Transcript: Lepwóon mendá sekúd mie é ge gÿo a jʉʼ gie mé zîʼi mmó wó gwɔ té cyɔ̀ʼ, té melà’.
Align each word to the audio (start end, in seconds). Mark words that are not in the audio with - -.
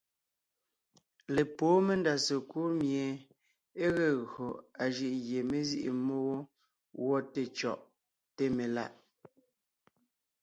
Lepwóon 1.35 1.81
mendá 1.87 2.13
sekúd 2.25 2.69
mie 2.79 3.07
é 3.85 3.87
ge 3.95 4.09
gÿo 4.31 4.47
a 4.81 4.83
jʉʼ 4.95 5.15
gie 5.25 5.39
mé 5.49 5.59
zîʼi 5.69 5.91
mmó 5.97 6.15
wó 6.25 6.39
gwɔ 7.05 7.17
té 7.33 7.41
cyɔ̀ʼ, 7.57 7.81
té 8.35 8.43
melà’. 8.57 8.85